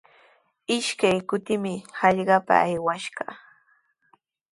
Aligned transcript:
Ishkay 0.75 1.17
kutimi 1.29 1.73
hallqapa 1.99 2.55
aywash 2.67 3.07
kaa. 3.17 3.33